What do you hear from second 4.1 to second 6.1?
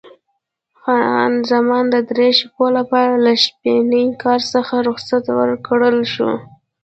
کار څخه رخصت ورکړل